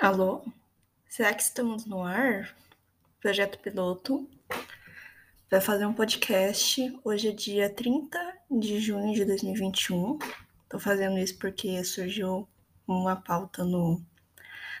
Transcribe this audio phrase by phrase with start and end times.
[0.00, 0.42] Alô?
[1.10, 2.56] Será que estamos no ar?
[3.20, 4.26] Projeto Piloto.
[5.50, 6.98] Vai fazer um podcast.
[7.04, 8.18] Hoje é dia 30
[8.50, 10.18] de junho de 2021.
[10.70, 12.48] Tô fazendo isso porque surgiu
[12.88, 14.02] uma pauta no,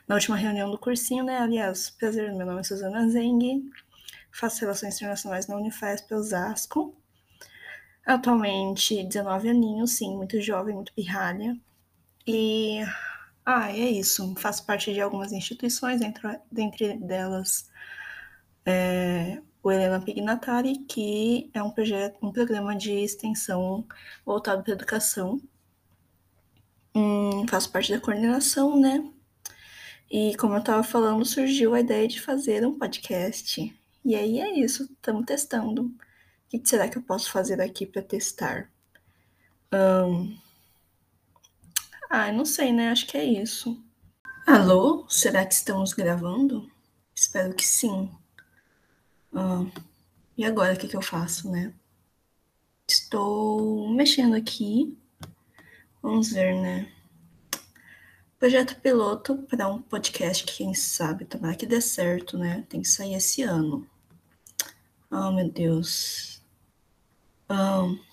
[0.08, 1.36] na última reunião do cursinho, né?
[1.36, 3.70] Aliás, prazer, meu nome é Suzana Zeng.
[4.32, 6.96] Faço Relações Internacionais na Unifesp Osasco.
[8.06, 11.54] Atualmente, 19 aninhos, sim, muito jovem, muito pirralha.
[12.26, 12.82] E
[13.50, 14.34] ah, é isso.
[14.36, 17.68] Faço parte de algumas instituições, entre, dentre delas
[18.64, 23.86] é, o Helena Pignatari, que é um projeto, um programa de extensão
[24.24, 25.40] voltado para a educação.
[26.94, 29.04] Hum, faço parte da coordenação, né?
[30.10, 33.72] E como eu estava falando, surgiu a ideia de fazer um podcast.
[34.04, 35.84] E aí é isso, estamos testando.
[35.84, 35.94] O
[36.48, 38.70] que será que eu posso fazer aqui para testar?
[39.72, 40.36] Um,
[42.10, 42.90] ah, não sei, né?
[42.90, 43.80] Acho que é isso.
[44.46, 45.06] Alô?
[45.08, 46.68] Será que estamos gravando?
[47.14, 48.10] Espero que sim.
[49.32, 49.64] Ah,
[50.36, 51.72] e agora o que, que eu faço, né?
[52.88, 54.98] Estou mexendo aqui.
[56.02, 56.90] Vamos ver, né?
[58.40, 62.64] Projeto piloto para um podcast que, quem sabe, tomara que dê certo, né?
[62.68, 63.86] Tem que sair esse ano.
[65.10, 66.42] Oh, meu Deus.
[67.48, 68.09] Um,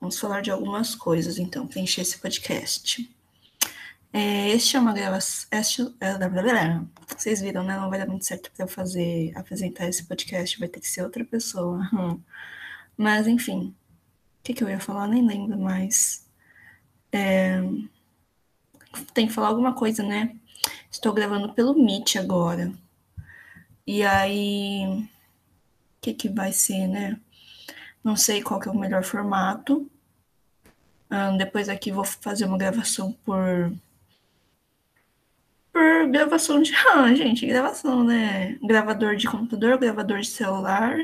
[0.00, 3.08] Vamos falar de algumas coisas, então, para encher esse podcast.
[4.12, 5.48] É, este é uma gravação.
[5.50, 5.62] É,
[7.16, 7.76] vocês viram, né?
[7.76, 11.02] Não vai dar muito certo para eu fazer, apresentar esse podcast, vai ter que ser
[11.02, 11.80] outra pessoa.
[12.96, 13.74] Mas, enfim.
[14.40, 15.06] O que, que eu ia falar?
[15.08, 16.26] Nem lembro mais.
[17.12, 17.60] É,
[19.14, 20.34] tem que falar alguma coisa, né?
[20.90, 22.72] Estou gravando pelo Meet agora.
[23.86, 24.86] E aí.
[24.86, 27.20] O que, que vai ser, né?
[28.02, 29.90] Não sei qual que é o melhor formato.
[31.36, 33.72] Depois aqui vou fazer uma gravação por.
[35.72, 36.72] Por gravação de.
[36.74, 38.58] Ah, gente, gravação, né?
[38.62, 40.98] Gravador de computador, gravador de celular.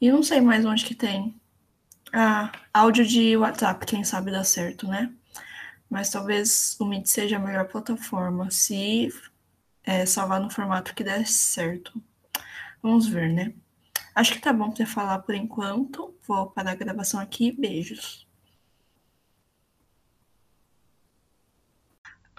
[0.00, 1.34] E não sei mais onde que tem.
[2.12, 5.12] Ah, áudio de WhatsApp, quem sabe dá certo, né?
[5.88, 9.08] Mas talvez o Meet seja a melhor plataforma, se
[9.84, 11.92] é, salvar no formato que der certo.
[12.82, 13.52] Vamos ver, né?
[14.20, 16.14] Acho que tá bom para falar por enquanto.
[16.28, 17.50] Vou parar a gravação aqui.
[17.52, 18.28] Beijos.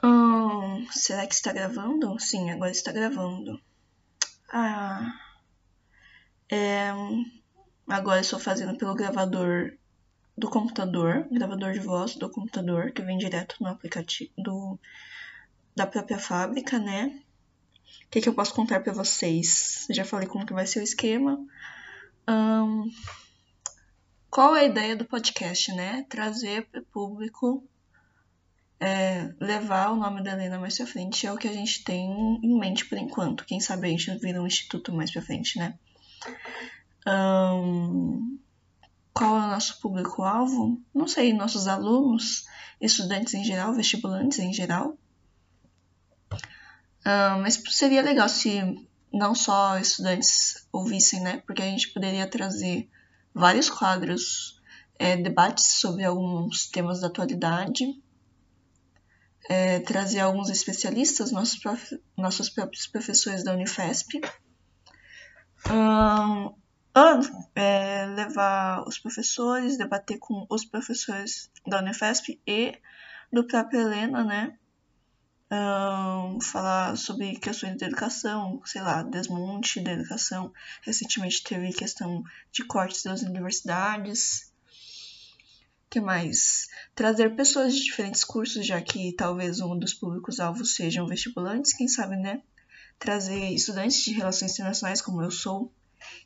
[0.03, 2.19] Hum, será que está gravando?
[2.19, 3.59] Sim, agora está gravando.
[4.53, 5.11] Ah,
[6.51, 6.91] é,
[7.87, 9.75] agora estou fazendo pelo gravador
[10.37, 14.79] do computador, gravador de voz do computador, que vem direto no aplicativo do,
[15.75, 17.23] da própria fábrica, né?
[18.05, 19.87] O que, que eu posso contar para vocês?
[19.89, 21.39] Já falei como que vai ser o esquema.
[22.27, 22.89] Um,
[24.29, 26.05] qual é a ideia do podcast, né?
[26.09, 27.63] Trazer para o público,
[28.79, 32.09] é, levar o nome da Helena mais para frente é o que a gente tem
[32.41, 33.45] em mente por enquanto.
[33.45, 35.77] Quem sabe a gente vira um instituto mais para frente, né?
[37.07, 38.39] Um,
[39.13, 40.81] qual é o nosso público-alvo?
[40.93, 42.45] Não sei, nossos alunos,
[42.79, 44.97] estudantes em geral, vestibulantes em geral.
[47.05, 51.43] Um, mas seria legal se não só estudantes ouvissem, né?
[51.45, 52.89] Porque a gente poderia trazer
[53.33, 54.61] vários quadros,
[54.99, 57.83] é, debates sobre alguns temas da atualidade,
[59.49, 61.99] é, trazer alguns especialistas, nossos, prof...
[62.15, 64.21] nossos próprios professores da Unifesp,
[65.69, 66.55] um,
[67.55, 72.77] é, levar os professores, debater com os professores da Unifesp e
[73.31, 74.57] do próprio Helena, né?
[76.41, 80.53] Falar sobre questões de educação, sei lá, desmonte da educação.
[80.81, 84.51] Recentemente teve questão de cortes das universidades.
[85.89, 86.69] que mais?
[86.95, 92.15] Trazer pessoas de diferentes cursos, já que talvez um dos públicos-alvos sejam vestibulantes, quem sabe,
[92.15, 92.41] né?
[92.97, 95.71] Trazer estudantes de relações internacionais, como eu sou,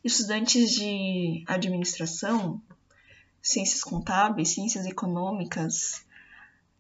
[0.03, 2.62] estudantes de administração,
[3.41, 6.04] ciências contábeis, ciências econômicas,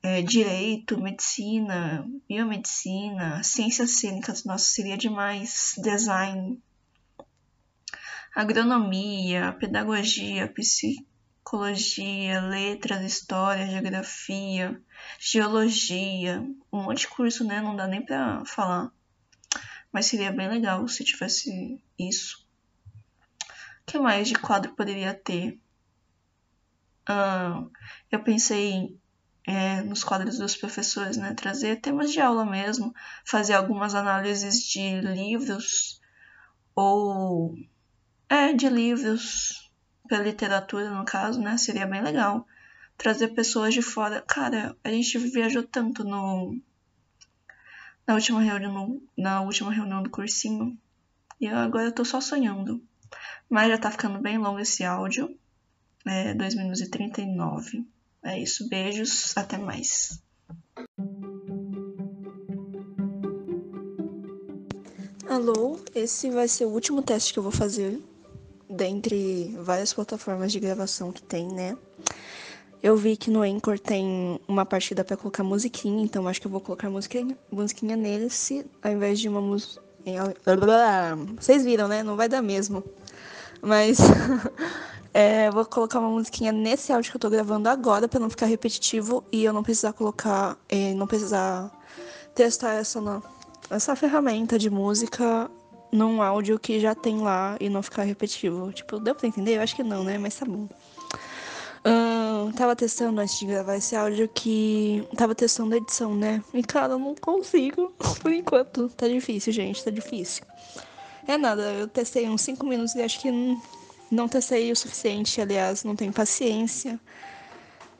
[0.05, 6.61] é, direito, medicina, biomedicina, ciências cênicas, nossa, seria demais, design,
[8.35, 14.79] agronomia, pedagogia, psicologia, letras, história, geografia,
[15.19, 16.39] geologia,
[16.71, 17.59] um monte de curso, né?
[17.59, 18.91] Não dá nem pra falar.
[19.91, 22.47] Mas seria bem legal se tivesse isso.
[23.81, 25.59] O que mais de quadro poderia ter?
[27.07, 27.63] Ah,
[28.11, 28.95] eu pensei
[29.47, 31.33] é, nos quadros dos professores, né?
[31.33, 32.93] Trazer temas de aula mesmo,
[33.23, 36.01] fazer algumas análises de livros
[36.73, 37.55] ou
[38.27, 39.71] é de livros
[40.07, 41.57] pela literatura no caso, né?
[41.57, 42.45] Seria bem legal
[42.97, 44.21] trazer pessoas de fora.
[44.21, 46.57] Cara, a gente viajou tanto no
[48.07, 50.77] na última reunião, na última reunião do cursinho.
[51.39, 52.81] E eu agora eu tô só sonhando.
[53.49, 55.37] Mas já tá ficando bem longo esse áudio.
[56.05, 57.85] É 2 minutos e 39.
[58.25, 60.19] É isso, beijos, até mais.
[65.29, 68.01] Alô, esse vai ser o último teste que eu vou fazer
[68.67, 71.77] dentre várias plataformas de gravação que tem, né?
[72.81, 76.51] Eu vi que no Anchor tem uma partida para colocar musiquinha, então acho que eu
[76.51, 79.83] vou colocar musiquinha, musiquinha nesse, ao invés de uma música.
[81.39, 82.01] Vocês viram, né?
[82.01, 82.83] Não vai dar mesmo.
[83.61, 83.99] Mas
[85.15, 88.47] é, vou colocar uma musiquinha nesse áudio que eu tô gravando agora para não ficar
[88.47, 91.71] repetitivo e eu não precisar colocar, é, não precisar
[92.35, 93.23] testar essa,
[93.69, 95.49] essa ferramenta de música
[95.89, 98.73] num áudio que já tem lá e não ficar repetitivo.
[98.73, 99.55] Tipo, deu pra entender?
[99.55, 100.17] Eu acho que não, né?
[100.17, 100.67] Mas tá bom.
[101.87, 105.07] Uh, tava testando antes de gravar esse áudio que.
[105.15, 106.43] Tava testando a edição, né?
[106.53, 107.93] E cara, eu não consigo.
[108.21, 108.89] Por enquanto.
[108.89, 109.81] Tá difícil, gente.
[109.81, 110.43] Tá difícil.
[111.25, 113.31] É nada, eu testei uns 5 minutos e acho que
[114.11, 115.41] não, testei o suficiente.
[115.41, 116.99] Aliás, não tenho paciência.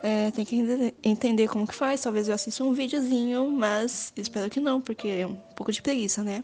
[0.01, 2.01] É, tem que entender como que faz.
[2.01, 6.23] Talvez eu assista um videozinho, mas espero que não, porque é um pouco de preguiça,
[6.23, 6.43] né?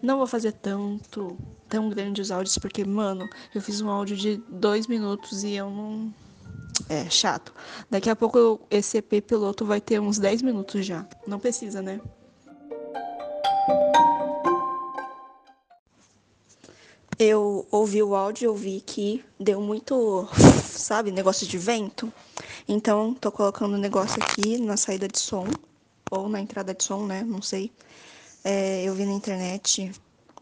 [0.00, 1.36] Não vou fazer tanto,
[1.68, 6.12] tão grandes áudios, porque, mano, eu fiz um áudio de dois minutos e eu não.
[6.88, 7.52] É chato.
[7.90, 11.06] Daqui a pouco esse EP piloto vai ter uns 10 minutos já.
[11.26, 12.00] Não precisa, né?
[17.24, 20.28] Eu ouvi o áudio e ouvi que deu muito,
[20.66, 22.12] sabe, negócio de vento.
[22.66, 25.46] Então, tô colocando o negócio aqui na saída de som,
[26.10, 27.22] ou na entrada de som, né?
[27.22, 27.70] Não sei.
[28.42, 29.92] É, eu vi na internet,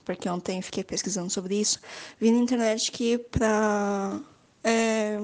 [0.06, 1.79] porque ontem fiquei pesquisando sobre isso,
[2.19, 4.19] vi na internet que pra.
[4.65, 5.19] É,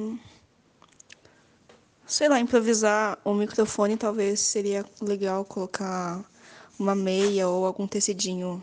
[2.06, 6.22] sei lá, improvisar o microfone talvez seria legal colocar
[6.78, 8.62] uma meia ou algum tecidinho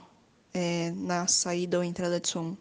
[0.54, 2.56] é, na saída ou entrada de som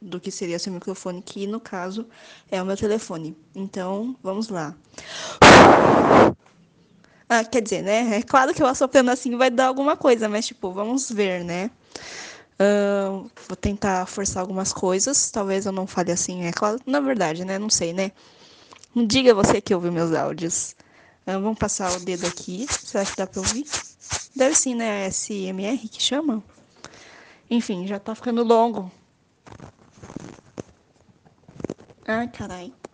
[0.00, 2.06] do que seria seu microfone, que no caso
[2.50, 3.36] é o meu telefone.
[3.54, 4.74] Então, vamos lá.
[7.28, 8.18] Ah, quer dizer, né?
[8.18, 11.70] É claro que eu assoprando assim vai dar alguma coisa, mas tipo, vamos ver, né?
[12.58, 15.30] Uh, vou tentar forçar algumas coisas.
[15.30, 16.78] Talvez eu não fale assim, é claro.
[16.86, 17.58] Na verdade, né?
[17.58, 18.12] Não sei, né?
[18.94, 20.76] Diga você que ouviu meus áudios.
[21.26, 22.66] Uh, vamos passar o dedo aqui.
[22.70, 23.66] Será que dá pra ouvir?
[24.34, 25.06] Deve sim, né?
[25.10, 26.42] SMR que chama.
[27.50, 28.90] Enfim, já tá ficando longo.
[32.06, 32.85] あ、ただいた。